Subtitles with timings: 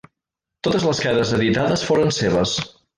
[0.69, 2.61] Totes les cares editades foren seves.